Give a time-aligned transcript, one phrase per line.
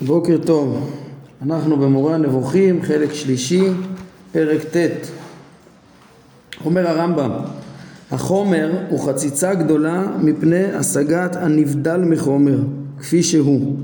[0.00, 0.90] בוקר טוב,
[1.42, 3.68] אנחנו במורה הנבוכים, חלק שלישי,
[4.32, 5.06] פרק ט'.
[6.64, 7.30] אומר הרמב"ם,
[8.10, 12.58] החומר הוא חציצה גדולה מפני השגת הנבדל מחומר,
[12.98, 13.76] כפי שהוא.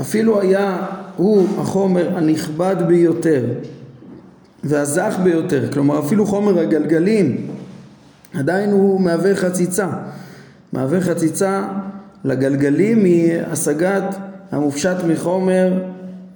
[0.00, 0.86] אפילו היה
[1.16, 3.44] הוא החומר הנכבד ביותר
[4.64, 7.46] והזך ביותר, כלומר אפילו חומר הגלגלים
[8.34, 9.88] עדיין הוא מהווה חציצה,
[10.72, 11.68] מהווה חציצה
[12.24, 14.16] לגלגלים מהשגת
[14.50, 15.72] המופשט מחומר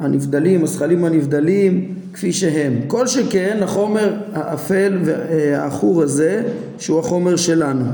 [0.01, 2.81] הנבדלים, השכלים הנבדלים כפי שהם.
[2.87, 6.43] כל שכן החומר האפל והעכור הזה
[6.79, 7.85] שהוא החומר שלנו.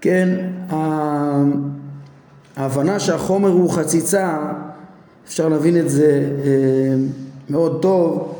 [0.00, 0.46] כן,
[2.56, 4.38] ההבנה שהחומר הוא חציצה,
[5.26, 6.50] אפשר להבין את זה אה,
[7.50, 8.34] מאוד טוב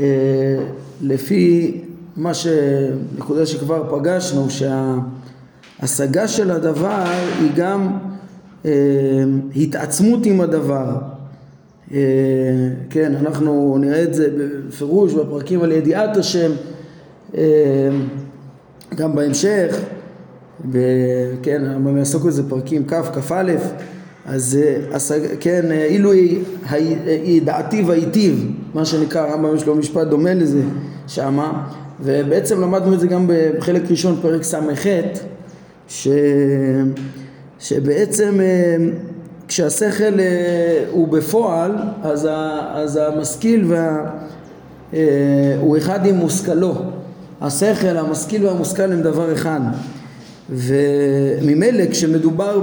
[0.00, 0.04] אה,
[1.00, 1.80] לפי
[2.16, 2.46] מה ש...
[3.18, 7.04] נקודה שכבר פגשנו, שההשגה של הדבר
[7.40, 7.98] היא גם
[9.56, 10.96] התעצמות עם הדבר.
[11.94, 11.98] אה,
[12.90, 14.28] כן, אנחנו נראה את זה
[14.68, 16.50] בפירוש בפרקים על ידיעת השם,
[17.36, 17.42] אה,
[18.94, 19.80] גם בהמשך,
[21.42, 23.52] כן, הרמב"ם יעסוק בזה פרקים כ', כ"א,
[24.26, 26.12] אז כן, אילו
[27.24, 30.62] ידעתי והיטיב, מה שנקרא, הרמב"ם יש לו משפט דומה לזה
[31.06, 31.68] שמה,
[32.00, 34.86] ובעצם למדנו את זה גם בחלק ראשון פרק ס"ח,
[35.88, 36.08] ש...
[37.60, 38.76] שבעצם אה,
[39.48, 44.04] כשהשכל אה, הוא בפועל אז, ה, אז המשכיל וה,
[44.94, 46.74] אה, הוא אחד עם מושכלו.
[47.40, 49.60] השכל, המשכיל והמושכל הם דבר אחד.
[50.50, 52.62] וממילא כשמדובר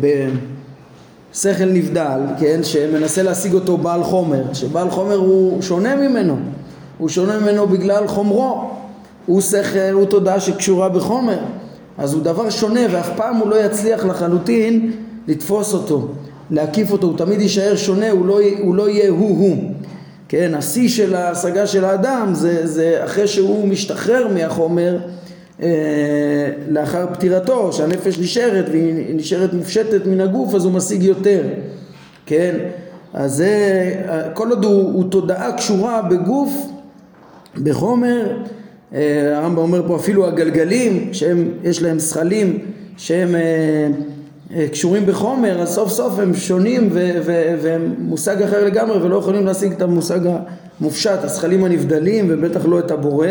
[0.00, 6.36] בשכל נבדל, כן, שמנסה להשיג אותו בעל חומר, שבעל חומר הוא שונה ממנו,
[6.98, 8.70] הוא שונה ממנו בגלל חומרו,
[9.26, 11.38] הוא שכל, הוא תודעה שקשורה בחומר
[11.98, 14.92] אז הוא דבר שונה ואף פעם הוא לא יצליח לחלוטין
[15.28, 16.08] לתפוס אותו,
[16.50, 19.56] להקיף אותו, הוא תמיד יישאר שונה, הוא לא, הוא לא יהיה הוא-הוא.
[20.28, 24.98] כן, השיא של ההשגה של האדם זה, זה אחרי שהוא משתחרר מהחומר
[25.62, 25.68] אה,
[26.68, 31.42] לאחר פטירתו, שהנפש נשארת והיא נשארת מופשטת מן הגוף אז הוא משיג יותר,
[32.26, 32.56] כן?
[33.14, 33.94] אז זה,
[34.34, 36.66] כל עוד הוא, הוא תודעה קשורה בגוף,
[37.62, 38.61] בחומר, אה,
[39.34, 42.58] הרמב"ם אומר פה אפילו הגלגלים שיש להם שכלים
[42.96, 43.40] שהם אה,
[44.54, 46.90] אה, קשורים בחומר אז סוף סוף הם שונים
[47.62, 50.20] והם מושג אחר לגמרי ולא יכולים להשיג את המושג
[50.80, 53.26] המופשט, השכלים הנבדלים ובטח לא את הבורא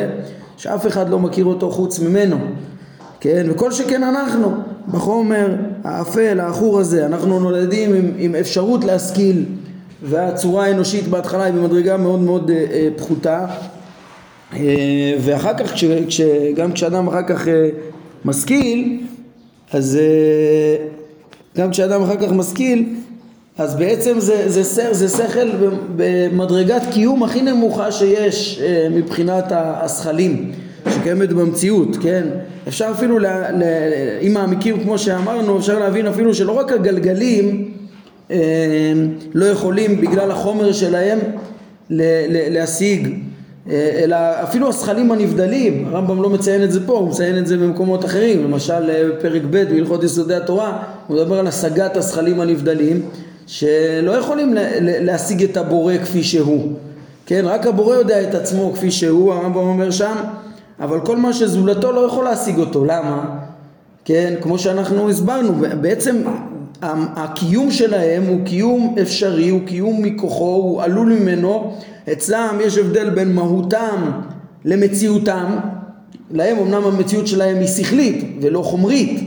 [0.57, 2.37] שאף אחד לא מכיר אותו חוץ ממנו.
[3.19, 4.51] כן, וכל שכן אנחנו
[4.91, 9.45] בחומר האפל, העכור הזה, אנחנו נולדים עם, עם אפשרות להשכיל
[10.03, 13.39] והצורה האנושית בהתחלה היא במדרגה מאוד מאוד אה, פחותה.
[13.39, 13.80] אה,
[15.19, 15.73] ואחר כך,
[16.09, 16.21] כש,
[16.55, 17.69] גם כשאדם אחר כך אה,
[18.25, 18.99] משכיל,
[19.73, 20.85] אז אה,
[21.57, 22.85] גם כשאדם אחר כך משכיל,
[23.57, 25.49] אז בעצם זה, זה, זה, זה שכל
[25.95, 28.61] במדרגת קיום הכי נמוכה שיש
[28.91, 30.51] מבחינת השכלים
[30.89, 32.27] שקיימת במציאות, כן?
[32.67, 33.65] אפשר אפילו, לה, לה,
[34.21, 37.71] אם מעמיקים כמו שאמרנו, אפשר להבין אפילו שלא רק הגלגלים
[39.33, 41.19] לא יכולים בגלל החומר שלהם
[41.89, 43.13] להשיג אה,
[43.69, 48.05] אלא אפילו השכלים הנבדלים, הרמב"ם לא מציין את זה פה, הוא מציין את זה במקומות
[48.05, 53.01] אחרים, למשל אה, פרק ב' בהלכות יסודי התורה, הוא מדבר על השגת השכלים הנבדלים,
[53.47, 56.73] שלא יכולים להשיג את הבורא כפי שהוא,
[57.25, 60.15] כן, רק הבורא יודע את עצמו כפי שהוא, הרמב"ם אומר שם,
[60.79, 63.37] אבל כל מה שזולתו לא יכול להשיג אותו, למה?
[64.05, 66.21] כן, כמו שאנחנו הסברנו, בעצם
[66.81, 71.73] הקיום שלהם הוא קיום אפשרי, הוא קיום מכוחו, הוא עלול ממנו.
[72.11, 74.11] אצלם יש הבדל בין מהותם
[74.65, 75.57] למציאותם,
[76.31, 79.19] להם אמנם המציאות שלהם היא שכלית ולא חומרית,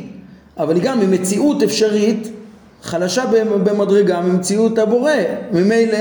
[0.59, 2.29] אבל היא גם ממציאות אפשרית
[2.83, 3.25] חלשה
[3.65, 5.13] במדרגה ממציאות הבורא,
[5.53, 5.99] ממילא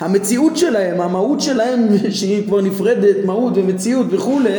[0.00, 4.58] המציאות שלהם, המהות שלהם שהיא כבר נפרדת, מהות ומציאות וכולי,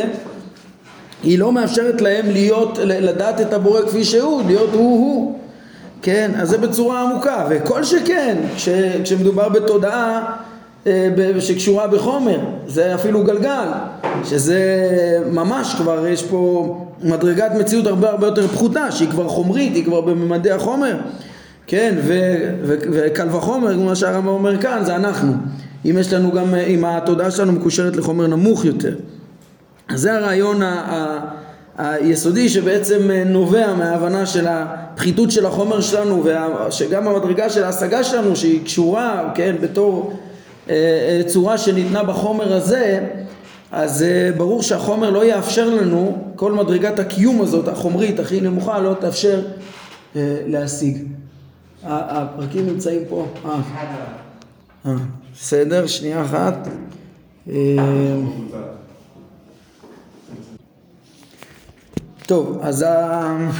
[1.22, 5.38] היא לא מאפשרת להם להיות, לדעת את הבורא כפי שהוא, להיות הוא-הוא,
[6.02, 6.30] כן?
[6.36, 8.68] אז זה בצורה עמוקה, וכל שכן, כש,
[9.02, 10.36] כשמדובר בתודעה
[10.86, 11.08] אה,
[11.40, 13.66] שקשורה בחומר, זה אפילו גלגל,
[14.24, 14.60] שזה
[15.32, 20.00] ממש כבר יש פה מדרגת מציאות הרבה הרבה יותר פחותה, שהיא כבר חומרית, היא כבר
[20.00, 20.96] בממדי החומר,
[21.66, 21.94] כן,
[22.92, 25.32] וקל וחומר, כמו שהרמב"ם אומר כאן, זה אנחנו,
[25.84, 28.94] אם יש לנו גם, אם התודעה שלנו מקושרת לחומר נמוך יותר.
[29.88, 30.68] אז זה הרעיון ה...
[30.68, 31.18] ה
[31.78, 38.64] היסודי שבעצם נובע מההבנה של הפחיתות של החומר שלנו ושגם המדרגה של ההשגה שלנו שהיא
[38.64, 40.12] קשורה, כן, בתור
[40.70, 43.06] אה, אה, צורה שניתנה בחומר הזה,
[43.72, 48.94] אז אה, ברור שהחומר לא יאפשר לנו, כל מדרגת הקיום הזאת, החומרית הכי נמוכה, לא
[49.00, 49.40] תאפשר
[50.46, 51.04] להשיג.
[51.84, 53.26] הפרקים נמצאים פה.
[54.86, 54.92] אה,
[55.34, 56.68] בסדר, שנייה אחת.
[62.28, 63.50] טוב, אז ה...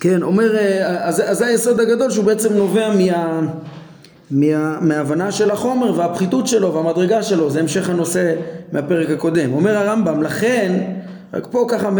[0.00, 3.40] כן, אומר, אז, אז זה היסוד הגדול שהוא בעצם נובע מה,
[4.30, 8.34] מה, מההבנה של החומר והפחיתות שלו והמדרגה שלו, זה המשך הנושא
[8.72, 9.52] מהפרק הקודם.
[9.52, 10.82] אומר הרמב"ם, לכן,
[11.34, 11.90] רק פה ככה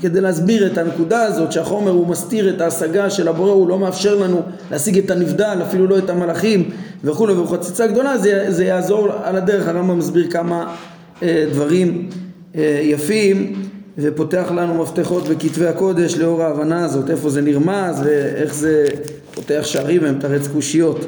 [0.00, 4.14] כדי להסביר את הנקודה הזאת שהחומר הוא מסתיר את ההשגה של הבורא, הוא לא מאפשר
[4.14, 6.70] לנו להשיג את הנבדל, אפילו לא את המלאכים
[7.04, 10.74] וכולי, ובחציצה גדולה זה, זה יעזור על הדרך, הרמב"ם מסביר כמה
[11.22, 12.08] אה, דברים
[12.54, 13.69] אה, יפים
[14.02, 18.86] ופותח לנו מפתחות בכתבי הקודש לאור ההבנה הזאת, איפה זה נרמז ואיך זה
[19.34, 21.06] פותח שערים ומתרץ קושיות.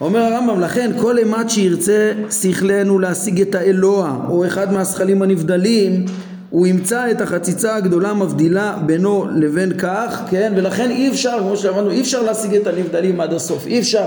[0.00, 6.04] אומר הרמב"ם, לכן כל אימת שירצה שכלנו להשיג את האלוה או אחד מהשכלים הנבדלים
[6.50, 10.52] הוא ימצא את החציצה הגדולה מבדילה בינו לבין כך, כן?
[10.56, 14.06] ולכן אי אפשר, כמו שאמרנו, אי אפשר להשיג את הנבדלים עד הסוף, אי אפשר.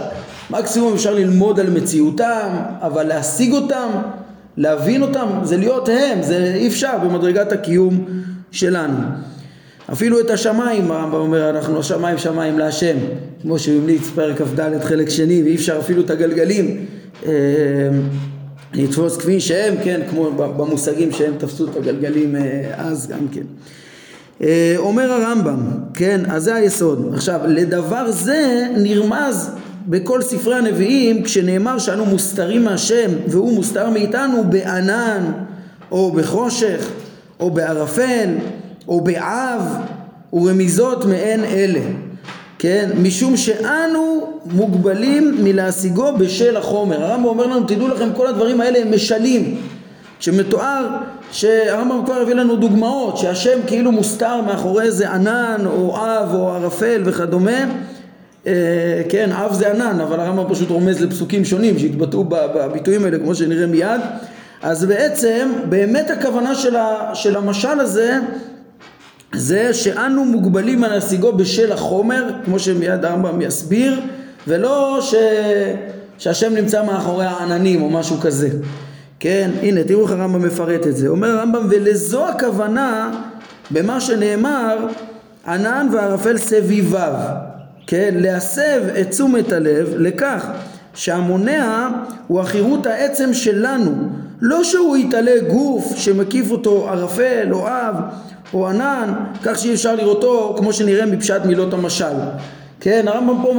[0.50, 2.50] מקסימום אפשר ללמוד על מציאותם,
[2.81, 3.89] אבל להשיג אותם
[4.59, 8.06] להבין אותם זה להיות הם, זה אי אפשר במדרגת הקיום
[8.51, 8.97] שלנו.
[9.91, 12.97] אפילו את השמיים, הרמב"ם אומר, אנחנו השמיים שמיים להשם,
[13.41, 16.85] כמו שהוא המליץ פרק כ"ד חלק שני, ואי אפשר אפילו את הגלגלים
[17.25, 17.31] אה,
[18.73, 23.44] לתפוס כפי שהם, כן, כמו במושגים שהם תפסו את הגלגלים אה, אז גם כן.
[24.41, 25.59] אה, אומר הרמב"ם,
[25.94, 27.12] כן, אז זה היסוד.
[27.13, 29.51] עכשיו, לדבר זה נרמז
[29.87, 35.31] בכל ספרי הנביאים כשנאמר שאנו מוסתרים מהשם והוא מוסתר מאיתנו בענן
[35.91, 36.89] או בחושך
[37.39, 38.29] או בערפל
[38.87, 39.61] או בעב
[40.33, 41.81] ורמיזות מעין אלה
[42.59, 42.89] כן?
[43.01, 47.03] משום שאנו מוגבלים מלהשיגו בשל החומר.
[47.03, 49.57] הרמב"ם אומר לנו תדעו לכם כל הדברים האלה הם משלים.
[50.19, 50.87] כשמתואר
[51.31, 57.01] שהרמב"ם כבר הביא לנו דוגמאות שהשם כאילו מוסתר מאחורי איזה ענן או אב או ערפל
[57.05, 57.65] וכדומה
[59.10, 63.68] כן, אב זה ענן, אבל הרמב"ם פשוט רומז לפסוקים שונים שהתבטאו בביטויים האלה, כמו שנראה
[63.68, 64.01] מיד.
[64.62, 68.19] אז בעצם, באמת הכוונה של, ה, של המשל הזה,
[69.34, 74.01] זה שאנו מוגבלים על השיגו בשל החומר, כמו שמיד הרמב"ם יסביר,
[74.48, 75.16] ולא ש...
[76.18, 78.50] שהשם נמצא מאחורי העננים או משהו כזה.
[79.19, 81.07] כן, הנה, תראו איך הרמב"ם מפרט את זה.
[81.07, 83.12] אומר הרמב"ם, ולזו הכוונה
[83.72, 84.88] במה שנאמר,
[85.48, 87.13] ענן וערפל סביביו.
[87.91, 90.45] כן, להסב את תשומת הלב לכך
[90.94, 91.89] שהמונע
[92.27, 93.91] הוא החירות העצם שלנו,
[94.41, 97.95] לא שהוא יתעלה גוף שמקיף אותו ערפל או אב
[98.53, 99.13] או ענן,
[99.44, 102.13] כך שאי אפשר לראותו כמו שנראה מפשט מילות המשל.
[102.80, 103.53] כן, הרמב"ם פה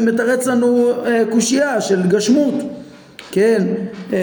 [0.00, 2.54] מתרץ לנו אה, קושייה של גשמות.
[3.32, 3.62] כן,
[4.12, 4.18] אה,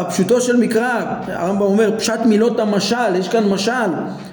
[0.00, 3.90] הפשוטו של מקרא, הרמב"ם אומר פשט מילות המשל, יש כאן משל,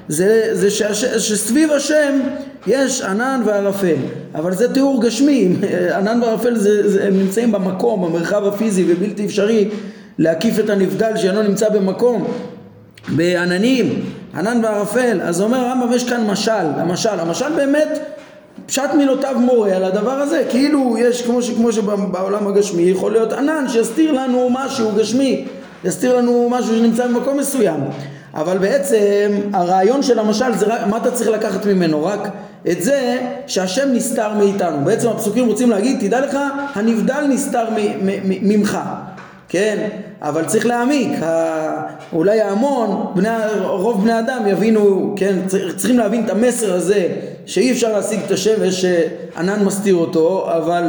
[0.08, 2.20] זה, זה שש, שסביב השם
[2.68, 3.96] יש ענן וערפל,
[4.36, 5.56] אבל זה תיאור גשמי,
[5.98, 9.70] ענן וערפל זה, זה, הם נמצאים במקום, במרחב הפיזי ובלתי אפשרי
[10.18, 12.28] להקיף את הנבדל שאינו נמצא במקום,
[13.16, 14.02] בעננים,
[14.36, 18.17] ענן וערפל, אז אומר הרמב"ם יש כאן משל, המשל, המשל באמת
[18.68, 23.34] פשט מילותיו מורה על הדבר הזה, כאילו יש כמו, ש, כמו שבעולם הגשמי יכול להיות
[23.34, 25.46] ענן שיסתיר לנו משהו גשמי,
[25.84, 27.80] יסתיר לנו משהו שנמצא במקום מסוים,
[28.34, 32.06] אבל בעצם הרעיון של המשל זה רק, מה אתה צריך לקחת ממנו?
[32.06, 32.30] רק
[32.72, 33.18] את זה
[33.48, 36.38] שהשם נסתר מאיתנו, בעצם הפסוקים רוצים להגיד תדע לך
[36.76, 37.66] הנבדל נסתר
[38.42, 38.78] ממך
[39.50, 39.90] כן?
[40.22, 41.20] אבל צריך להעמיק,
[42.14, 43.30] אולי ההמון, בני,
[43.62, 45.36] רוב בני אדם יבינו, כן?
[45.76, 47.08] צריכים להבין את המסר הזה
[47.48, 50.84] שאי אפשר להשיג את השמש שענן מסתיר אותו, אבל,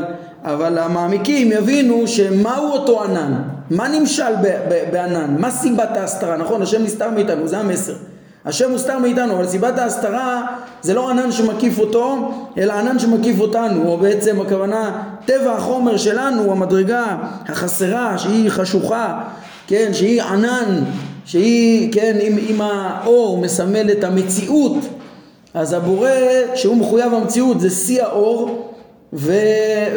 [0.45, 3.35] אבל המעמיקים יבינו שמהו אותו ענן,
[3.71, 4.33] מה נמשל
[4.93, 6.63] בענן, מה סיבת ההסתרה, נכון?
[6.63, 7.93] השם נסתר מאיתנו, זה המסר.
[8.45, 10.47] השם מוסתר מאיתנו, אבל סיבת ההסתרה
[10.83, 16.53] זה לא ענן שמקיף אותו, אלא ענן שמקיף אותנו, או בעצם הכוונה טבע החומר שלנו,
[16.53, 17.17] המדרגה
[17.49, 19.21] החסרה, שהיא חשוכה,
[19.67, 20.85] כן, שהיא ענן,
[21.25, 24.77] שהיא, כן, אם, אם האור מסמל את המציאות,
[25.55, 26.11] אז הבורא
[26.55, 28.69] שהוא מחויב המציאות זה שיא האור,
[29.13, 29.33] ו,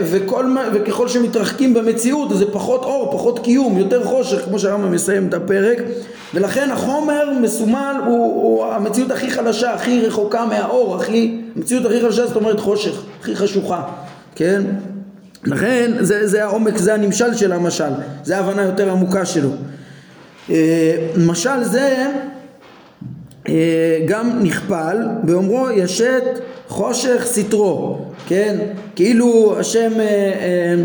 [0.04, 5.34] וכל, וככל שמתרחקים במציאות זה פחות אור, פחות קיום, יותר חושך, כמו שהרמב"ם מסיים את
[5.34, 5.78] הפרק,
[6.34, 12.28] ולכן החומר מסומל הוא, הוא המציאות הכי חלשה, הכי רחוקה מהאור, הכי, המציאות הכי חלשה
[12.28, 13.84] זאת אומרת חושך, הכי חשוכה,
[14.36, 14.62] כן?
[15.44, 17.90] לכן זה, זה העומק, זה הנמשל של המשל,
[18.24, 19.50] זה ההבנה יותר עמוקה שלו.
[20.50, 22.08] אה, משל זה
[24.06, 26.24] גם נכפל באומרו ישת
[26.68, 28.56] חושך סטרו, כן?
[28.96, 30.76] כאילו השם אה,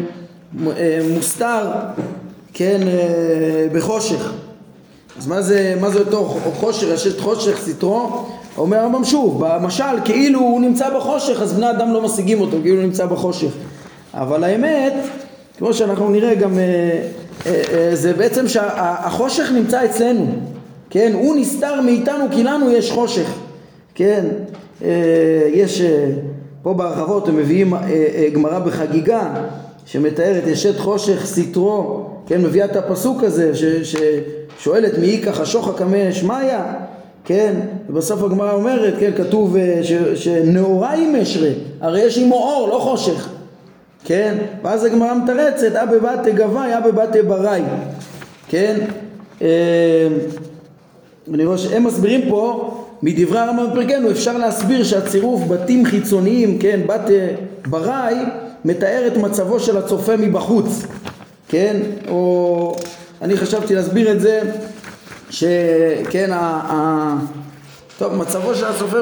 [1.15, 1.71] מוסתר,
[2.53, 2.81] כן,
[3.73, 4.33] בחושך
[5.19, 6.25] אז מה זה, מה זה אותו
[6.61, 8.27] חושך, יש חושך סטרו?
[8.59, 12.77] אומר הרמב"ם שוב, במשל כאילו הוא נמצא בחושך אז בני אדם לא משיגים אותו, כאילו
[12.77, 13.51] הוא נמצא בחושך.
[14.15, 14.93] אבל האמת,
[15.59, 16.65] כמו שאנחנו נראה גם, אה,
[17.47, 20.27] אה, אה, זה בעצם שהחושך נמצא אצלנו,
[20.91, 21.13] כן?
[21.15, 23.35] הוא נסתר מאיתנו כי לנו יש חושך,
[23.95, 24.25] כן?
[25.53, 25.83] יש
[26.63, 27.75] פה בהרחבות הם מביאים
[28.35, 29.35] גמרא בחגיגה
[29.85, 32.43] שמתארת ישת חושך סטרו, כן?
[32.43, 33.53] מביאה את הפסוק הזה
[33.85, 36.53] ששואלת מי ייקח השוחק קמא שמיא
[37.27, 37.55] כן,
[37.89, 39.81] ובסוף הגמרא אומרת, כן, כתוב אה,
[40.15, 41.49] שנאורה היא משרה,
[41.81, 43.29] הרי יש עמו אור, לא חושך,
[44.05, 47.63] כן, ואז הגמרא מתרצת, אבא בתי גבאי, אבא בתי בראי,
[48.49, 48.77] כן,
[49.43, 50.09] אה,
[51.35, 52.71] אני רואה שהם מסבירים פה,
[53.03, 57.19] מדברי הרמב"ם בפרקנו, אפשר להסביר שהצירוף בתים חיצוניים, כן, בתי
[57.67, 58.15] בראי,
[58.65, 60.87] מתאר את מצבו של הצופה מבחוץ,
[61.49, 61.77] כן,
[62.09, 62.77] או
[63.23, 64.41] אני חשבתי להסביר את זה
[65.31, 67.17] שכן, ה, ה,
[67.99, 68.97] טוב, מצבו של הצופה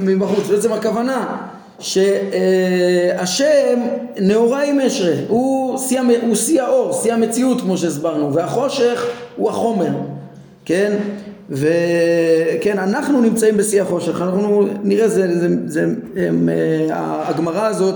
[0.00, 1.36] מבחוץ, בעצם הכוונה
[1.78, 3.80] שהשם
[4.20, 5.78] נאורה עם אשרה, הוא
[6.34, 9.90] שיא האור, שיא המציאות כמו שהסברנו, והחושך הוא החומר,
[10.64, 10.96] כן?
[11.50, 15.86] וכן, אנחנו נמצאים בשיא החושך, אנחנו נראה, זה, זה, זה,
[16.16, 16.48] הם,
[16.98, 17.94] הגמרא הזאת,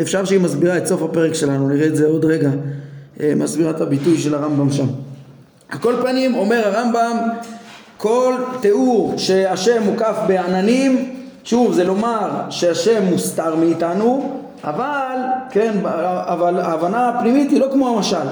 [0.00, 2.50] אפשר שהיא מסבירה את סוף הפרק שלנו, נראה את זה עוד רגע,
[3.20, 4.86] מסבירה את הביטוי של הרמב"ם שם.
[5.68, 7.16] על כל פנים אומר הרמב"ם
[7.96, 15.16] כל תיאור שהשם מוקף בעננים שוב זה לומר שהשם מוסתר מאיתנו אבל
[15.50, 18.26] כן אבל ההבנה הפנימית היא לא כמו המשל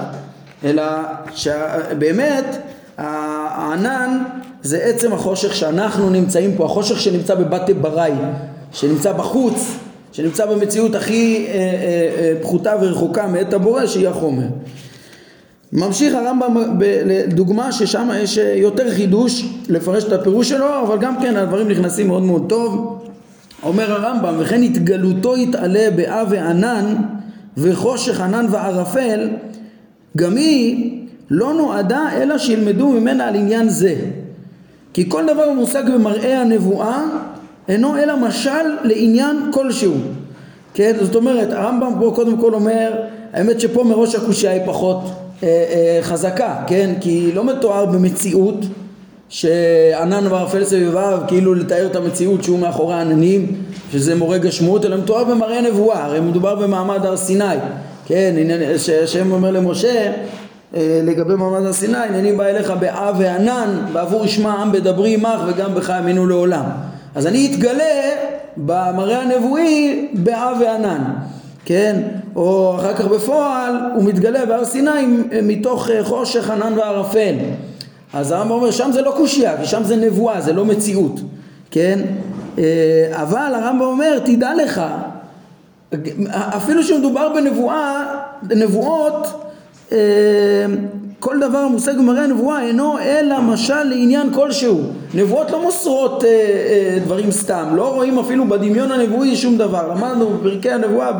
[0.63, 0.83] אלא
[1.31, 2.45] שבאמת
[2.97, 4.23] הענן
[4.61, 8.11] זה עצם החושך שאנחנו נמצאים פה החושך שנמצא בבתי בראי
[8.71, 9.77] שנמצא בחוץ
[10.11, 11.59] שנמצא במציאות הכי אה, אה,
[12.19, 14.47] אה, פחותה ורחוקה מאת הבורא שהיא החומר.
[15.73, 21.67] ממשיך הרמב"ם לדוגמה ששם יש יותר חידוש לפרש את הפירוש שלו אבל גם כן הדברים
[21.67, 23.03] נכנסים מאוד מאוד טוב.
[23.63, 26.95] אומר הרמב"ם וכן התגלותו יתעלה באה וענן
[27.57, 29.29] וחושך ענן וערפל
[30.17, 31.02] גם היא
[31.35, 33.95] לא נועדה אלא שילמדו ממנה על עניין זה.
[34.93, 37.03] כי כל דבר הוא מושג במראה הנבואה
[37.67, 39.93] אינו אלא משל לעניין כלשהו.
[40.73, 42.91] כן זאת אומרת הרמב"ם פה קודם כל אומר
[43.33, 44.97] האמת שפה מראש הקושייה היא פחות
[45.43, 46.93] אה, אה, חזקה, כן?
[47.01, 48.65] כי לא מתואר במציאות
[49.29, 53.55] שענן וערפל סביביו כאילו לתאר את המציאות שהוא מאחורי העננים
[53.91, 56.05] שזה מורה גשמות אלא מתואר במראה נבואה.
[56.05, 57.55] הרי מדובר במעמד הר סיני.
[58.05, 58.35] כן
[58.77, 60.11] שהשם אומר למשה
[60.77, 65.75] לגבי מעמד הר סיני הנני בא אליך באב וענן בעבור ישמע עם בדברי עמך וגם
[65.75, 66.63] בך יאמינו לעולם.
[67.15, 68.11] אז אני אתגלה
[68.57, 71.03] במראה הנבואי באב וענן
[71.65, 72.01] כן?
[72.35, 75.05] או אחר כך בפועל הוא מתגלה בהר סיני
[75.43, 77.35] מתוך אה, חושך ענן וערפל.
[78.13, 81.19] אז הרמב"ם אומר שם זה לא קושייה כי שם זה נבואה זה לא מציאות
[81.71, 81.99] כן?
[82.57, 82.63] אה,
[83.11, 84.81] אבל הרמב"ם אומר תדע לך
[86.31, 88.03] אפילו שמדובר בנבואה
[88.49, 89.42] נבואות אה,
[91.19, 94.81] כל דבר מושג במראה הנבואה אינו אלא משל לעניין כלשהו.
[95.13, 96.23] נבואות לא מוסרות
[97.05, 97.65] דברים סתם.
[97.75, 99.87] לא רואים אפילו בדמיון הנבואי שום דבר.
[99.87, 101.11] למדנו בפרקי הנבואה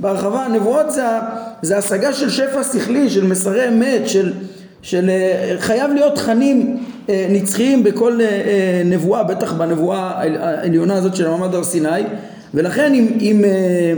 [0.00, 1.02] בהרחבה הנבואות זה,
[1.62, 4.32] זה השגה של שפע שכלי, של מסרי אמת, של,
[4.82, 6.76] של אה, חייב להיות תכנים
[7.08, 12.02] אה, נצחיים בכל אה, נבואה, בטח בנבואה העליונה הזאת של מעמד הר סיני.
[12.54, 13.44] ולכן אם, אם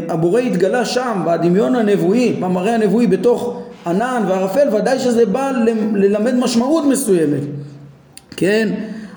[0.09, 5.53] הבורא התגלה שם בדמיון הנבואי, במראה הנבואי בתוך ענן וערפל ודאי שזה בא
[5.95, 7.41] ללמד משמעות מסוימת.
[8.37, 8.69] כן?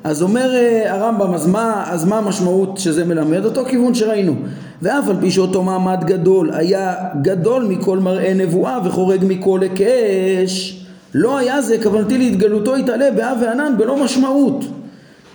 [0.03, 0.51] אז אומר
[0.85, 3.45] הרמב"ם אז מה, אז מה המשמעות שזה מלמד?
[3.45, 4.35] אותו כיוון שראינו.
[4.81, 11.37] ואף על פי שאותו מעמד גדול היה גדול מכל מראה נבואה וחורג מכל היקש לא
[11.37, 14.65] היה זה כוונתי להתגלותו יתעלה באב וענן בלא משמעות.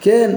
[0.01, 0.31] כן?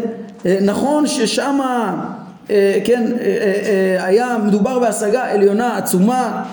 [0.46, 2.06] אה, נכון ששמה
[2.50, 6.44] אה, כן אה, היה מדובר בהשגה עליונה עצומה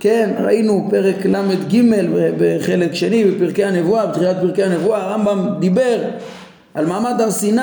[0.00, 1.82] כן ראינו פרק ל"ג
[2.38, 5.98] בחלק שני בפרקי הנבואה בתחילת פרקי הנבואה הרמב"ם דיבר
[6.74, 7.62] על מעמד הר סיני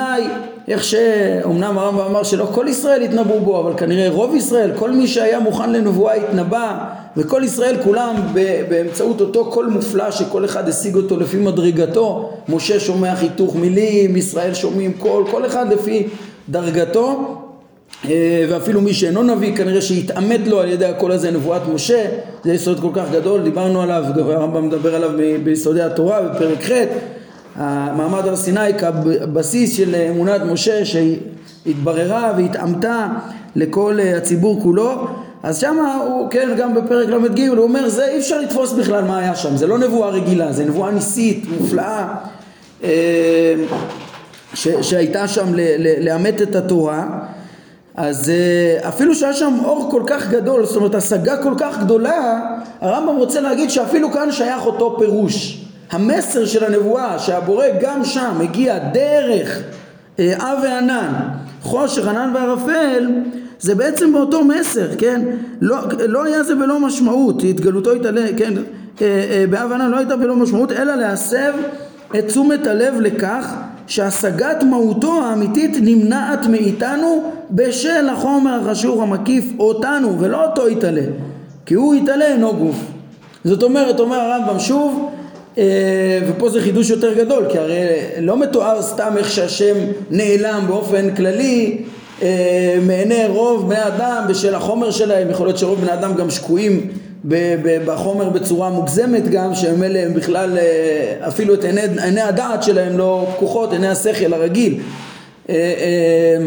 [0.68, 5.06] איך שאומנם הרמב"ם אמר שלא כל ישראל התנבאו בו אבל כנראה רוב ישראל כל מי
[5.06, 6.84] שהיה מוכן לנבואה התנבא
[7.16, 8.16] וכל ישראל כולם
[8.68, 12.32] באמצעות אותו קול מופלא שכל אחד השיג אותו לפי מדרגתו.
[12.48, 16.06] משה שומע חיתוך מילים ישראל שומעים קול כל אחד לפי
[16.48, 17.36] דרגתו
[18.48, 22.04] ואפילו מי שאינו נביא כנראה שהתאמתה לו על ידי הקול הזה נבואת משה.
[22.44, 25.10] זה יסוד כל כך גדול דיברנו עליו הרמב"ם מדבר עליו
[25.44, 26.70] ביסודי התורה בפרק ח'
[27.96, 33.08] מעמד הר סיני כבסיס של אמונת משה שהתבררה והתעמתה
[33.56, 35.06] לכל הציבור כולו.
[35.42, 39.18] אז שמה הוא, כן, גם בפרק ל"ג הוא אומר זה אי אפשר לתפוס בכלל מה
[39.18, 42.14] היה שם, זה לא נבואה רגילה, זה נבואה ניסית, מופלאה
[42.84, 43.54] אה,
[44.54, 45.46] ש, שהייתה שם
[46.00, 47.06] לאמת את התורה
[47.96, 52.40] אז אה, אפילו שהיה שם אור כל כך גדול, זאת אומרת השגה כל כך גדולה,
[52.80, 55.62] הרמב"ם רוצה להגיד שאפילו כאן שייך אותו פירוש.
[55.90, 59.62] המסר של הנבואה שהבורא גם שם הגיע דרך
[60.18, 61.12] אה, וענן,
[61.62, 63.08] חושך, ענן וערפל,
[63.60, 65.22] זה בעצם באותו מסר, כן?
[65.60, 65.76] לא,
[66.08, 68.52] לא היה זה ולא משמעות, התגלותו התעלה, כן?
[69.02, 71.52] אה, באב וענן לא הייתה ולא משמעות, אלא להסב
[72.18, 73.54] את תשומת הלב לכך
[73.86, 81.02] שהשגת מהותו האמיתית נמנעת מאיתנו בשל החומר החשוך המקיף אותנו ולא אותו יתעלה
[81.66, 82.76] כי הוא יתעלה אינו גוף.
[83.44, 85.10] זאת אומרת אומר הרמב"ם שוב
[85.58, 85.64] אה,
[86.28, 87.86] ופה זה חידוש יותר גדול כי הרי
[88.20, 89.74] לא מתואר סתם איך שהשם
[90.10, 91.78] נעלם באופן כללי
[92.22, 95.30] אה, מעיני רוב בני אדם בשל החומר שלהם.
[95.30, 96.90] יכול להיות שרוב בני אדם גם שקועים
[97.84, 102.98] בחומר בצורה מוגזמת גם, שהם אלה הם בכלל אה, אפילו את עיני, עיני הדעת שלהם
[102.98, 104.80] לא פקוחות, עיני השכל הרגיל.
[105.48, 106.46] אה, אה,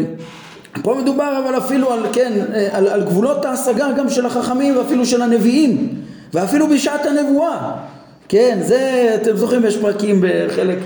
[0.82, 2.32] פה מדובר אבל אפילו על, כן,
[2.72, 5.94] על, על גבולות ההשגה גם של החכמים ואפילו של הנביאים
[6.34, 7.72] ואפילו בשעת הנבואה
[8.30, 10.78] כן, זה, אתם זוכרים, יש פרקים בחלק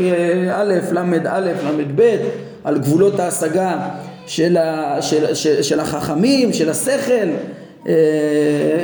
[0.53, 0.99] א', ל',
[1.39, 2.17] ל', ב',
[2.65, 3.89] על גבולות ההשגה
[4.27, 7.29] של, ה, של, של, של החכמים, של השכל,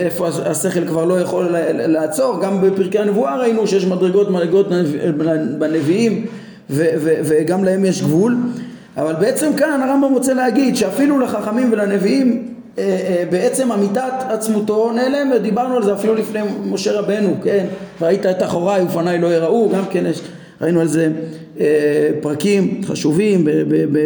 [0.05, 4.67] איפה השכל כבר לא יכול לעצור, גם בפרקי הנבואה ראינו שיש מדרגות מדרגות
[5.59, 6.27] בנביאים
[6.71, 8.37] וגם להם יש גבול,
[8.97, 15.43] אבל בעצם כאן הרמב"ם רוצה להגיד שאפילו לחכמים ולנביאים אה, אה, בעצם אמיתת עצמותו נעלמת,
[15.43, 17.67] דיברנו על זה אפילו לפני משה רבנו, כן,
[18.01, 20.21] ראית את אחוריי ופניי לא יראו, גם כן יש,
[20.61, 21.09] ראינו על זה
[22.21, 23.47] פרקים חשובים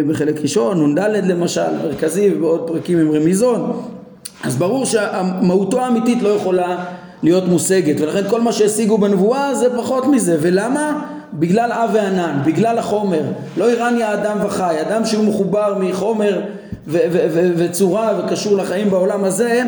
[0.08, 3.82] בחלק ראשון, נ"ד למשל, מרכזי ובעוד פרקים עם רמיזון
[4.44, 6.84] אז ברור שמהותו האמיתית לא יכולה
[7.22, 10.36] להיות מושגת ולכן כל מה שהשיגו בנבואה זה פחות מזה.
[10.40, 11.04] ולמה?
[11.34, 13.22] בגלל אב וענן, בגלל החומר.
[13.56, 16.40] לא איראניה אדם וחי, אדם שהוא מחובר מחומר
[17.56, 19.62] וצורה וקשור לחיים בעולם הזה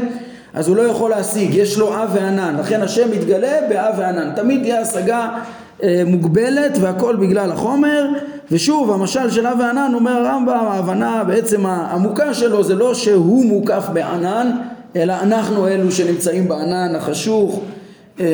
[0.54, 2.56] אז הוא לא יכול להשיג, יש לו אב וענן.
[2.60, 4.30] לכן השם מתגלה באב וענן.
[4.36, 5.28] תמיד תהיה השגה
[5.82, 8.06] אה, מוגבלת והכל בגלל החומר
[8.50, 13.86] ושוב המשל של אב וענן אומר הרמב"ם ההבנה בעצם העמוקה שלו זה לא שהוא מוקף
[13.92, 14.50] בענן
[14.96, 17.62] אלא אנחנו אלו שנמצאים בענן החשוך
[18.20, 18.26] אה,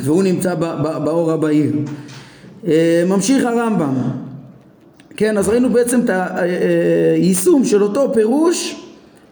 [0.00, 0.54] והוא נמצא
[1.04, 1.72] באור הבהיר
[2.66, 3.94] אה, ממשיך הרמב"ם
[5.16, 8.86] כן אז ראינו בעצם את היישום של אותו פירוש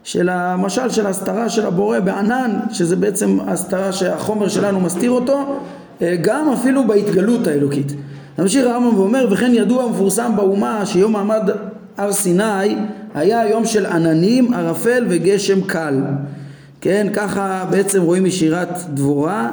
[0.04, 5.60] של המשל של ההסתרה של הבורא בענן שזה בעצם הסתרה שהחומר שלנו מסתיר אותו
[6.02, 7.92] אה, גם אפילו בהתגלות האלוקית.
[8.38, 11.50] ממשיך הרמב"ם ואומר וכן ידוע ומפורסם באומה שיום מעמד
[11.96, 12.76] הר סיני
[13.14, 15.94] היה יום של עננים, ערפל וגשם קל.
[16.80, 19.50] כן, ככה בעצם רואים משירת דבורה.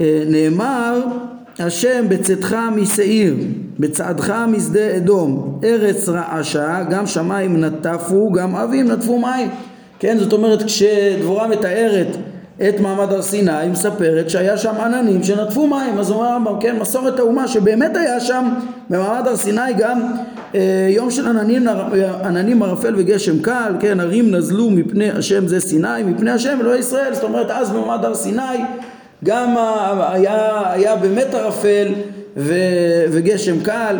[0.00, 1.00] אה, נאמר
[1.58, 3.36] השם בצאתך משעיר,
[3.78, 9.48] בצעדך משדה אדום, ארץ רעשה, גם שמיים נטפו, גם אבים נטפו מים.
[9.98, 12.16] כן, זאת אומרת כשדבורה מתארת
[12.68, 17.18] את מעמד הר סיני, מספרת שהיה שם עננים שנטפו מים, אז אומר הרמב"ם, כן, מסורת
[17.18, 18.48] האומה שבאמת היה שם
[18.90, 20.02] במעמד הר סיני גם
[20.54, 21.66] אה, יום של עננים,
[22.24, 27.14] עננים ערפל וגשם קל, כן, הרים נזלו מפני השם זה סיני, מפני השם אלוהי ישראל,
[27.14, 28.58] זאת אומרת אז במעמד הר סיני
[29.24, 29.54] גם
[29.98, 31.88] היה, היה באמת ערפל
[32.36, 32.54] ו,
[33.12, 33.96] וגשם קל,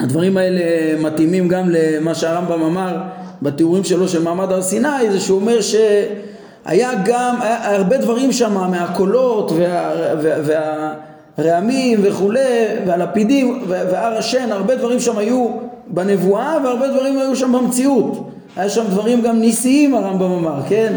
[0.00, 0.60] הדברים האלה
[1.00, 2.96] מתאימים גם למה שהרמב"ם אמר
[3.42, 5.74] בתיאורים שלו של מעמד הר סיני, זה שהוא אומר ש...
[6.66, 10.94] היה גם, היה הרבה דברים שם מהקולות וה, וה,
[11.38, 12.40] והרעמים וכולי,
[12.86, 15.48] והלפידים והר השן, הרבה דברים שם היו
[15.86, 18.28] בנבואה והרבה דברים היו שם במציאות.
[18.56, 20.96] היה שם דברים גם ניסיים הרמב"ם אמר, כן?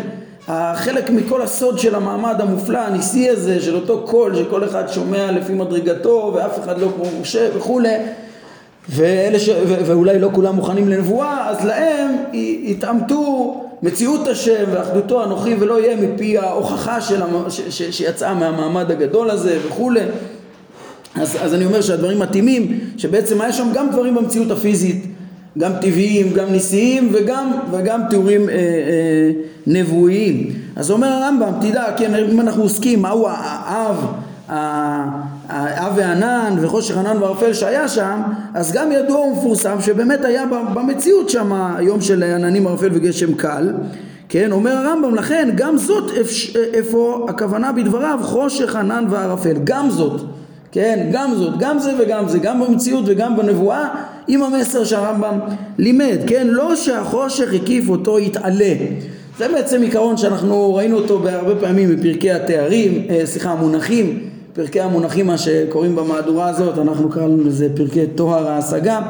[0.75, 5.53] חלק מכל הסוד של המעמד המופלא, הניסי הזה, של אותו קול שכל אחד שומע לפי
[5.53, 7.95] מדרגתו ואף אחד לא כמו משה וכולי
[8.89, 9.49] ואלה ש...
[9.65, 12.15] ואולי לא כולם מוכנים לנבואה, אז להם
[12.65, 17.49] התעמתו מציאות השם ואחדותו אנוכי ולא יהיה מפי ההוכחה של המ...
[17.49, 17.61] ש...
[17.69, 17.81] ש...
[17.81, 20.01] שיצאה מהמעמד הגדול הזה וכולי
[21.15, 25.05] אז, אז אני אומר שהדברים מתאימים שבעצם היה שם גם דברים במציאות הפיזית
[25.57, 29.31] גם טבעיים, גם ניסיים וגם, וגם תיאורים אה, אה,
[29.67, 30.53] נבואיים.
[30.75, 34.05] אז אומר הרמב"ם תדע כן אם אנחנו עוסקים מהו האב
[35.49, 38.21] האב וענן וחושך ענן וערפל שהיה שם
[38.53, 43.73] אז גם ידוע ומפורסם שבאמת היה במציאות שם היום של עננים ערפל וגשם קל.
[44.29, 46.11] כן אומר הרמב"ם לכן גם זאת
[46.73, 48.19] איפה הכוונה בדבריו?
[48.21, 49.57] חושך ענן וערפל.
[49.63, 50.21] גם זאת.
[50.71, 51.59] כן גם זאת.
[51.59, 52.39] גם זה וגם זה.
[52.39, 53.87] גם במציאות וגם בנבואה
[54.27, 55.39] עם המסר שהרמב"ם
[55.77, 56.17] לימד.
[56.27, 58.75] כן לא שהחושך הקיף אותו יתעלה
[59.37, 65.27] זה בעצם עיקרון שאנחנו ראינו אותו בהרבה פעמים בפרקי התארים, אה, סליחה, המונחים פרקי המונחים,
[65.27, 69.01] מה שקוראים במהדורה הזאת, אנחנו קראנו לזה פרקי טוהר ההשגה.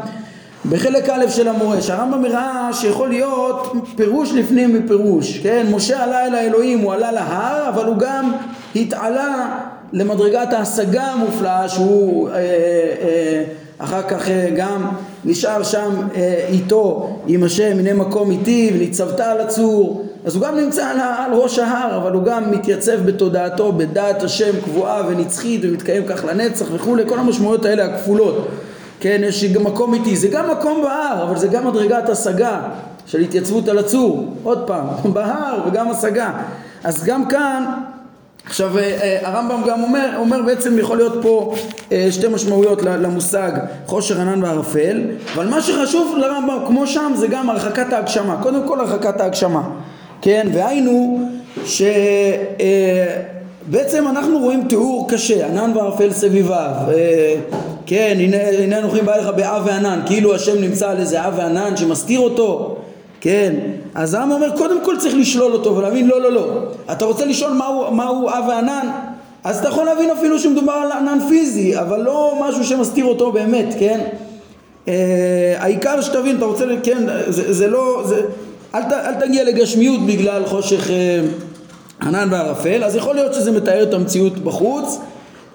[0.69, 5.67] בחלק א' של המורה, שהרמב"ם הראה שיכול להיות פירוש לפנים מפירוש, כן?
[5.75, 8.32] משה עלה אל האלוהים, הוא עלה להר, אבל הוא גם
[8.75, 9.60] התעלה
[9.93, 13.43] למדרגת ההשגה המופלאה שהוא אה, אה,
[13.78, 14.86] אחר כך אה, גם
[15.25, 20.55] נשאר שם אה, איתו עם השם הנה מקום איתי וניצבת על הצור אז הוא גם
[20.58, 26.03] נמצא על, על ראש ההר אבל הוא גם מתייצב בתודעתו בדעת השם קבועה ונצחית ומתקיים
[26.08, 28.47] כך לנצח וכולי כל המשמעויות האלה הכפולות.
[28.99, 32.62] כן יש גם מקום איתי זה גם מקום בהר אבל זה גם מדרגת השגה
[33.05, 34.34] של התייצבות על הצור.
[34.43, 36.32] עוד פעם בהר וגם השגה.
[36.84, 37.65] אז גם כאן
[38.45, 41.55] עכשיו אה, אה, הרמב"ם גם אומר, אומר בעצם יכול להיות פה
[41.91, 43.51] אה, שתי משמעויות למושג
[43.86, 45.01] חושר ענן וערפל
[45.36, 48.39] אבל מה שחשוב לרמב"ם כמו שם זה גם הרחקת ההגשמה.
[48.41, 49.69] קודם כל הרחקת ההגשמה
[50.21, 51.19] כן והיינו
[53.65, 56.71] שבעצם אנחנו רואים תיאור קשה ענן וערפל סביביו.
[57.86, 61.77] כן הנה, הנה אנוכי בא לך באב וענן כאילו השם נמצא על איזה אב וענן
[61.77, 62.75] שמסתיר אותו.
[63.21, 63.55] כן,
[63.95, 66.47] אז העם אומר קודם כל צריך לשלול אותו ולהבין לא לא לא.
[66.91, 68.88] אתה רוצה לשאול מהו, מהו אב וענן?
[69.43, 73.75] אז אתה יכול להבין אפילו שמדובר על ענן פיזי אבל לא משהו שמסתיר אותו באמת
[73.79, 73.99] כן?
[74.88, 78.21] אה, העיקר שתבין אתה רוצה כן זה, זה לא זה,
[78.75, 81.19] אל, ת, אל תגיע לגשמיות בגלל חושך אה,
[82.01, 82.84] ענן וערפל.
[82.84, 84.99] אז יכול להיות שזה מתאר את המציאות בחוץ.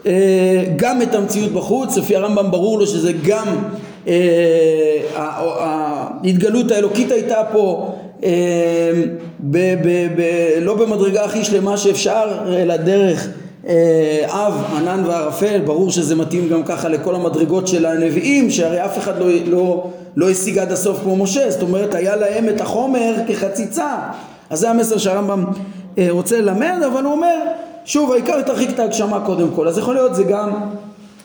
[0.07, 1.96] אה, גם את המציאות בחוץ.
[1.96, 3.46] לפי הרמב"ם ברור לו שזה גם
[4.09, 4.14] אה,
[5.16, 8.92] ההתגלות האלוקית הייתה פה אה,
[10.61, 13.29] לא במדרגה הכי שלמה שאפשר, אלא דרך
[13.66, 18.98] אה, אב, ענן וערפל, ברור שזה מתאים גם ככה לכל המדרגות של הנביאים, שהרי אף
[18.98, 23.14] אחד לא, לא, לא השיג עד הסוף כמו משה, זאת אומרת היה להם את החומר
[23.29, 23.98] כחציצה,
[24.50, 25.44] אז זה המסר שהרמב"ם
[26.09, 27.37] רוצה ללמד, אבל הוא אומר,
[27.85, 30.50] שוב העיקר תרחיק את ההגשמה קודם כל, אז יכול להיות זה גם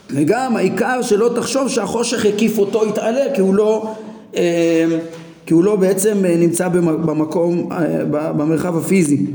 [0.10, 3.94] וגם העיקר שלא תחשוב שהחושך הקיף אותו יתעלה כי הוא לא,
[4.36, 4.86] אה,
[5.46, 9.26] כי הוא לא בעצם אה, נמצא במקום, אה, במרחב הפיזי.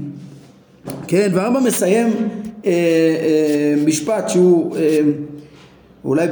[1.07, 2.13] כן, והרמב"ם מסיים
[3.87, 4.77] משפט שהוא
[6.05, 6.27] אולי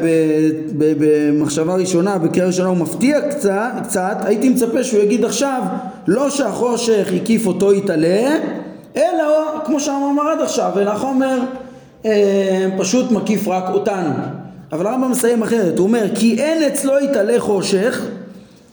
[0.78, 5.62] במחשבה ראשונה, בקריאה ראשונה הוא מפתיע קצת, קצת, הייתי מצפה שהוא יגיד עכשיו
[6.06, 8.37] לא שהחושך הקיף אותו יתעלה,
[8.96, 11.38] אלא כמו שאמר עד עכשיו, אלא החומר
[12.04, 14.11] אה, פשוט מקיף רק אותנו.
[14.72, 18.06] אבל הרמב"ם מסיים אחרת, הוא אומר כי אין אצלו יתעלה חושך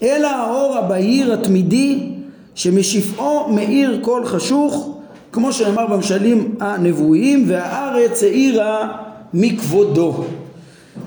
[0.04, 2.10] אלא האור הבהיר התמידי
[2.56, 4.96] שמשפעו מאיר כל חשוך
[5.32, 8.98] כמו שנאמר במשלים הנבואיים והארץ האירה
[9.34, 10.24] מכבודו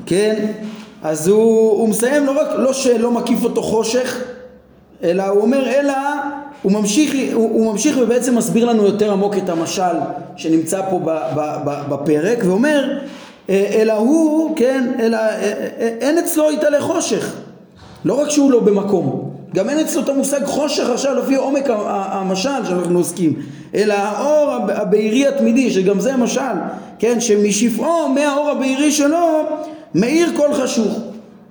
[0.06, 0.46] כן?
[1.02, 4.18] אז הוא, הוא מסיים לא רק לא שלא מקיף אותו חושך
[5.02, 5.94] אלא הוא אומר אלא
[6.62, 9.96] הוא ממשיך, הוא, הוא ממשיך ובעצם מסביר לנו יותר עמוק את המשל
[10.36, 12.98] שנמצא פה ב, ב, ב, בפרק ואומר
[13.48, 15.30] אה, אלא הוא, כן, אלא אה,
[15.80, 17.34] אה, אין אצלו יתעלה חושך.
[18.04, 22.64] לא רק שהוא לא במקום גם אין אצלו את המושג חושך עכשיו לפי עומק המשל
[22.64, 23.34] שאנחנו עוסקים
[23.74, 26.40] אלא האור הבהירי התמידי שגם זה משל
[26.98, 29.46] כן שמשפעו מהאור הבהירי שלו
[29.94, 30.98] מאיר כל חשוך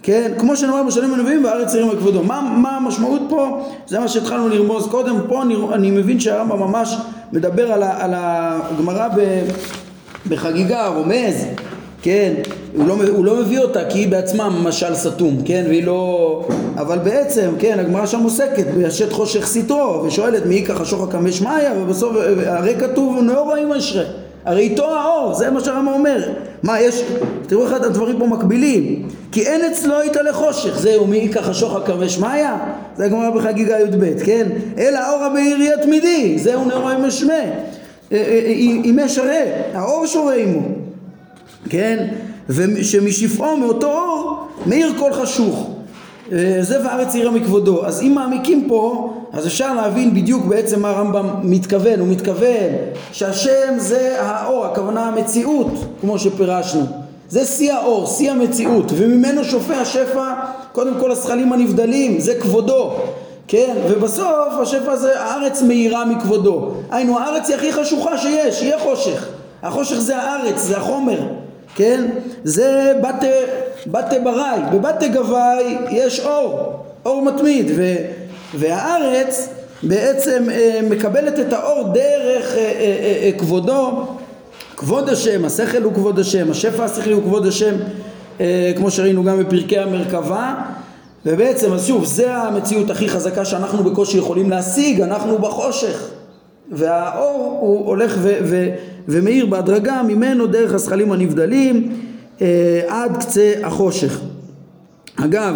[0.04, 2.23] כן, כמו שנאמר בשנים הנביאים והארץ עירים וכבודו.
[2.23, 3.62] מה, מה המשמעות פה?
[3.88, 5.15] זה מה שהתחלנו לרמוז קודם.
[5.27, 6.97] פה אני, אני מבין שהרמב"ם ממש
[7.32, 9.08] מדבר על, על הגמרא
[10.27, 11.45] בחגיגה, רומז,
[12.01, 12.34] כן,
[12.75, 16.47] הוא לא, הוא לא מביא אותה כי היא בעצמה משל סתום, כן, והיא לא...
[16.77, 22.15] אבל בעצם, כן, הגמרא שם עוסקת בישת חושך סיטרו, ושואלת מי ייקח השוחק המשמעיה, ובסוף,
[22.45, 24.06] הרי כתוב נאור האם אשרי.
[24.45, 26.30] הרי איתו האור, זה מה שהרמב"ם אומר.
[26.63, 27.04] מה, יש,
[27.47, 29.08] תראו איך הדברים פה מקבילים.
[29.32, 30.80] כי אין אצלו יתעלה חושך.
[30.80, 32.58] זהו, מי ייקח השוחק המשמעיה?
[32.95, 34.47] זה הגמרא בחגיגה י"ב, כן?
[34.77, 37.34] אלא האור הבהירי התמידי, זהו נאור האם אשמה.
[38.84, 39.41] ימי שרה,
[39.73, 40.62] האור שורה עמו.
[41.69, 42.08] כן?
[42.49, 45.69] ושמשפעו מאותו אור מאיר כל חשוך.
[46.32, 47.86] אה, זה וארץ עירה מכבודו.
[47.86, 52.00] אז אם מעמיקים פה, אז אפשר להבין בדיוק בעצם מה הרמב"ם מתכוון.
[52.00, 52.70] הוא מתכוון
[53.12, 55.67] שהשם זה האור, הכוונה המציאות,
[56.02, 56.86] כמו שפירשנו.
[57.30, 60.34] זה שיא האור, שיא המציאות, וממנו שופע השפע,
[60.72, 62.94] קודם כל הזכלים הנבדלים, זה כבודו.
[63.48, 64.28] כן, ובסוף
[64.62, 66.72] השפע הזה, הארץ מאירה מכבודו.
[66.91, 69.28] היינו, הארץ היא הכי חשוכה שיש, יהיה חושך.
[69.63, 71.20] החושך זה הארץ, זה החומר.
[71.76, 72.06] כן?
[72.44, 73.28] זה בתי,
[73.88, 76.74] בתי ברי, בבתי גבאי יש אור,
[77.06, 77.96] אור מתמיד, ו,
[78.53, 79.49] והארץ
[79.83, 82.61] בעצם אה, מקבלת את האור דרך אה,
[83.23, 84.07] אה, כבודו,
[84.77, 87.75] כבוד השם, השכל הוא כבוד השם, השפע השכלי הוא כבוד השם,
[88.77, 90.55] כמו שראינו גם בפרקי המרכבה,
[91.25, 96.07] ובעצם, אז שוב, זה המציאות הכי חזקה שאנחנו בקושי יכולים להשיג, אנחנו בחושך.
[96.71, 98.69] והאור הוא הולך ו- ו-
[99.07, 101.97] ומאיר בהדרגה ממנו דרך הזכלים הנבדלים
[102.87, 104.19] עד קצה החושך.
[105.15, 105.55] אגב,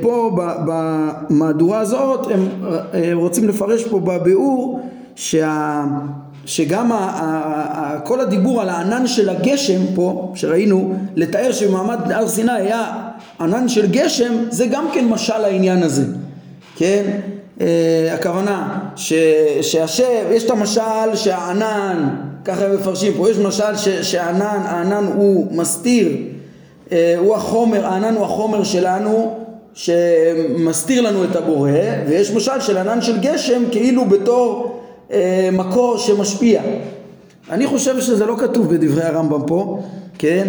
[0.00, 2.48] פה במהדורה הזאת הם
[2.94, 4.80] אה, רוצים לפרש פה בביאור
[5.14, 5.84] שה...
[6.46, 7.24] שגם ה, ה,
[7.96, 12.92] ה, כל הדיבור על הענן של הגשם פה, שראינו, לתאר שבמעמד הר סיני היה
[13.40, 16.04] ענן של גשם, זה גם כן משל לעניין הזה,
[16.76, 17.04] כן?
[17.58, 17.62] Uh,
[18.12, 19.12] הכוונה ש,
[19.62, 22.08] שהשם, יש את המשל שהענן,
[22.44, 26.08] ככה הם מפרשים פה, יש משל ש, שהענן, הענן הוא מסתיר,
[26.88, 29.39] uh, הוא החומר, הענן הוא החומר שלנו
[29.74, 31.70] שמסתיר לנו את הבורא,
[32.08, 34.80] ויש משל של ענן של גשם כאילו בתור
[35.12, 36.62] אה, מקור שמשפיע.
[37.50, 39.82] אני חושב שזה לא כתוב בדברי הרמב"ם פה,
[40.18, 40.48] כן?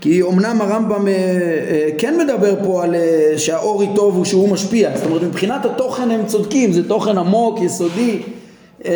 [0.00, 4.90] כי אמנם הרמב"ם אה, אה, כן מדבר פה על אה, שהאור היא טוב ושהוא משפיע,
[4.96, 8.22] זאת אומרת מבחינת התוכן הם צודקים, זה תוכן עמוק, יסודי,
[8.84, 8.92] אה,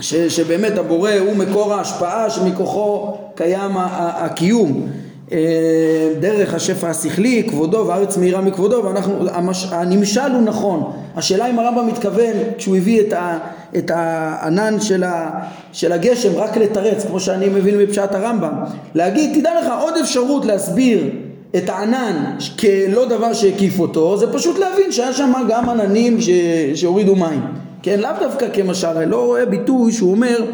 [0.00, 4.88] ש, שבאמת הבורא הוא מקור ההשפעה שמכוחו קיים הקיום.
[5.34, 10.92] אה, דרך השפע השכלי, כבודו והארץ מהירה מכבודו ואנחנו, המש, הנמשל הוא נכון.
[11.16, 13.38] השאלה אם הרמב"ם מתכוון כשהוא הביא את, ה,
[13.76, 15.30] את הענן של, ה,
[15.72, 18.52] של הגשם רק לתרץ כמו שאני מבין מפשט הרמב"ם.
[18.94, 21.10] להגיד תדע לך עוד אפשרות להסביר
[21.56, 26.28] את הענן כלא דבר שהקיף אותו זה פשוט להבין שהיה שם גם עננים ש,
[26.74, 27.40] שהורידו מים.
[27.82, 30.44] כן לאו דווקא כמשל אני לא רואה ביטוי שהוא אומר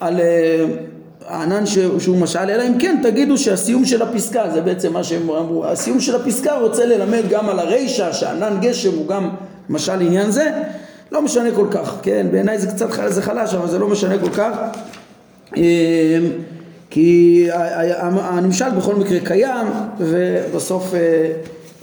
[0.00, 0.64] על אה,
[1.28, 1.66] הענן
[1.98, 6.00] שהוא משל, אלא אם כן תגידו שהסיום של הפסקה, זה בעצם מה שהם אמרו, הסיום
[6.00, 9.30] של הפסקה רוצה ללמד גם על הרישא, שענן גשם הוא גם
[9.68, 10.50] משל עניין זה,
[11.12, 14.30] לא משנה כל כך, כן, בעיניי זה קצת זה חלש, אבל זה לא משנה כל
[14.30, 14.56] כך,
[15.56, 15.62] אמ,
[16.90, 17.46] כי
[18.20, 19.66] הנמשל בכל מקרה קיים,
[19.98, 21.00] ובסוף אה,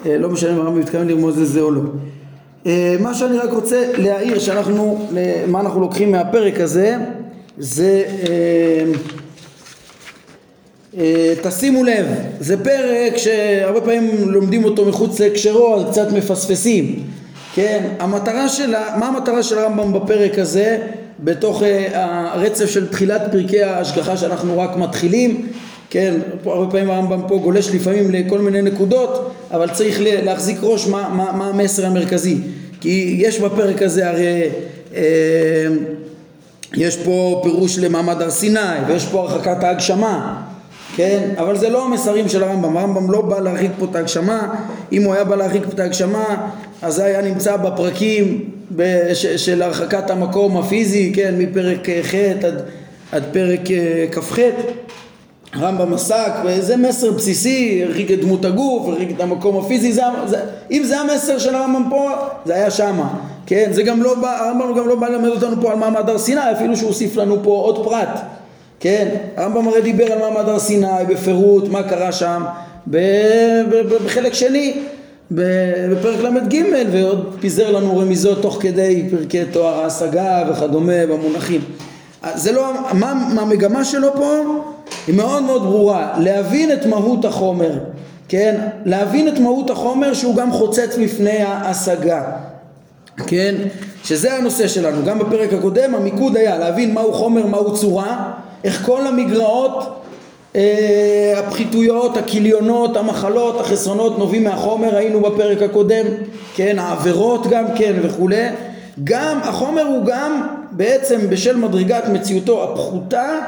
[0.05, 1.81] אה, לא משנה אם הרמב"ם מתכוון לרמוז לזה או לא.
[2.65, 5.08] אה, מה שאני רק רוצה להעיר, שאנחנו,
[5.47, 6.97] מה אנחנו לוקחים מהפרק הזה,
[7.58, 8.03] זה
[11.41, 12.05] תשימו לב,
[12.39, 17.03] זה פרק שהרבה פעמים לומדים אותו מחוץ להקשרו, אז קצת מפספסים,
[17.55, 17.88] כן?
[17.99, 20.77] המטרה של, מה המטרה של הרמב"ם בפרק הזה,
[21.19, 25.47] בתוך uh, הרצף של תחילת פרקי ההשגחה שאנחנו רק מתחילים,
[25.89, 26.15] כן?
[26.45, 31.31] הרבה פעמים הרמב"ם פה גולש לפעמים לכל מיני נקודות, אבל צריך להחזיק ראש מה, מה,
[31.31, 32.38] מה המסר המרכזי,
[32.81, 34.41] כי יש בפרק הזה הרי
[34.95, 35.01] אה,
[36.73, 40.41] יש פה פירוש למעמד הר סיני, ויש פה הרחקת ההגשמה,
[40.95, 41.29] כן?
[41.38, 44.53] אבל זה לא המסרים של הרמב"ם, הרמב"ם לא בא להרחיק פה את ההגשמה,
[44.91, 46.47] אם הוא היה בא להרחיק פה את ההגשמה
[46.81, 51.36] אז זה היה נמצא בפרקים בש, של הרחקת המקום הפיזי, כן?
[51.38, 52.62] מפרק ח' עד,
[53.12, 54.38] עד פרק אה, כ"ח
[55.53, 60.38] הרמב"ם עסק, וזה מסר בסיסי, הרחיק את דמות הגוף, הרחיק את המקום הפיזי, זה, זה,
[60.71, 62.12] אם זה המסר של הרמב"ם פה,
[62.45, 63.13] זה היה שמה,
[63.45, 63.69] כן?
[63.71, 66.51] זה גם לא בא, הרמב"ם גם לא בא ללמד אותנו פה על מעמד הר סיני,
[66.51, 68.19] אפילו שהוא הוסיף לנו פה עוד פרט
[68.79, 69.07] כן,
[69.38, 72.43] הרמב"ם הרי דיבר על מעמד הר סיני בפירוט, מה קרה שם
[74.05, 74.73] בחלק שני,
[75.31, 76.61] בפרק ל"ג
[76.91, 81.61] ועוד פיזר לנו רמיזות תוך כדי פרקי תואר ההשגה וכדומה במונחים.
[82.35, 84.41] זה לא, מה המגמה שלו פה?
[85.07, 87.71] היא מאוד מאוד ברורה, להבין את מהות החומר,
[88.27, 92.23] כן, להבין את מהות החומר שהוא גם חוצץ לפני ההשגה,
[93.27, 93.55] כן,
[94.03, 98.31] שזה הנושא שלנו, גם בפרק הקודם המיקוד היה להבין מהו חומר, מהו צורה
[98.65, 100.01] איך כל המגרעות,
[100.56, 106.06] אה, הפחיתויות, הכיליונות, המחלות, החסרונות נובעים מהחומר, היינו בפרק הקודם,
[106.56, 108.47] כן, העבירות גם כן וכולי.
[109.04, 113.39] גם, החומר הוא גם בעצם בשל מדרגת מציאותו הפחותה,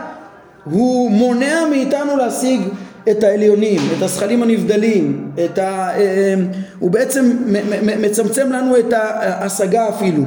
[0.64, 2.62] הוא מונע מאיתנו להשיג
[3.12, 6.36] את העליונים, את הזכלים הנבדלים, את ה, אה,
[6.80, 7.32] הוא בעצם
[7.98, 10.24] מצמצם לנו את ההשגה אפילו,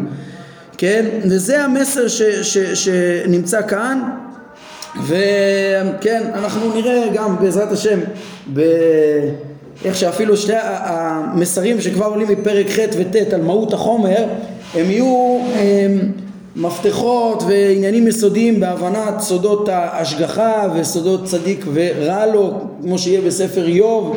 [0.78, 1.04] כן?
[1.22, 4.02] וזה המסר ש, ש, שנמצא כאן
[4.96, 8.00] וכן, אנחנו נראה גם בעזרת השם
[9.84, 14.24] איך שאפילו שתי המסרים שכבר עולים מפרק ח' וט' על מהות החומר
[14.74, 16.12] הם יהיו הם,
[16.56, 24.16] מפתחות ועניינים יסודיים בהבנת סודות ההשגחה וסודות צדיק ורע לו כמו שיהיה בספר איוב.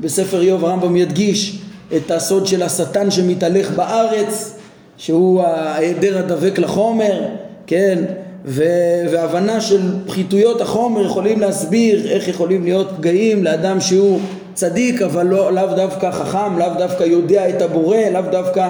[0.00, 1.58] בספר איוב הרמב"ם ידגיש
[1.96, 4.54] את הסוד של השטן שמתהלך בארץ
[4.96, 7.22] שהוא ההיעדר הדבק לחומר
[7.66, 8.04] כן
[8.44, 14.20] והבנה של פחיתויות החומר יכולים להסביר איך יכולים להיות פגעים לאדם שהוא
[14.54, 18.68] צדיק אבל לא, לאו דווקא חכם, לאו דווקא יודע את הבורא, לאו דווקא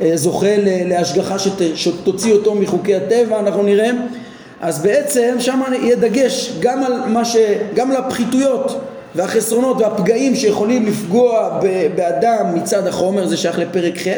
[0.00, 3.90] אה, זוכה להשגחה שת, שתוציא אותו מחוקי הטבע, אנחנו נראה.
[4.60, 7.36] אז בעצם שם יהיה דגש גם על מה ש...
[7.74, 8.80] גם לפחיתויות
[9.14, 11.60] והחסרונות והפגעים שיכולים לפגוע
[11.96, 14.08] באדם מצד החומר, זה שייך לפרק ח'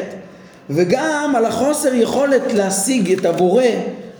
[0.70, 3.64] וגם על החוסר יכולת להשיג את הבורא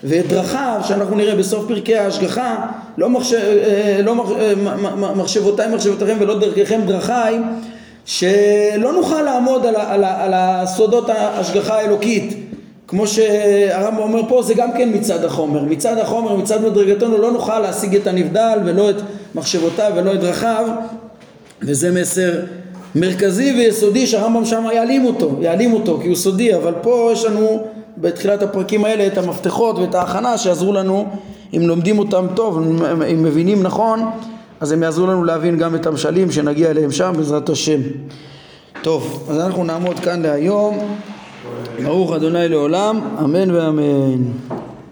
[0.05, 2.67] ואת דרכיו, שאנחנו נראה בסוף פרקי ההשגחה,
[2.99, 7.39] לא, מחשב, אה, לא מח, אה, מחשבותיי מחשבותיכם ולא דרככם דרכיי,
[8.05, 12.35] שלא נוכל לעמוד על, על, על הסודות ההשגחה האלוקית.
[12.89, 15.65] כמו שהרמב"ם אומר פה, זה גם כן מצד החומר.
[15.65, 18.97] מצד החומר, מצד מדרגתנו, לא נוכל להשיג את הנבדל ולא את
[19.35, 20.69] מחשבותיו ולא את דרכיו,
[21.63, 22.41] וזה מסר
[22.95, 27.67] מרכזי ויסודי שהרמב"ם שם יעלים אותו, יעלים אותו כי הוא סודי, אבל פה יש לנו
[27.99, 31.07] בתחילת הפרקים האלה את המפתחות ואת ההכנה שיעזרו לנו,
[31.57, 32.59] אם לומדים אותם טוב,
[33.13, 34.11] אם מבינים נכון,
[34.61, 37.81] אז הם יעזרו לנו להבין גם את המשלים שנגיע אליהם שם בעזרת השם.
[38.83, 40.97] טוב, אז אנחנו נעמוד כאן להיום.
[41.85, 44.23] ברוך אדוני לעולם, אמן ואמן.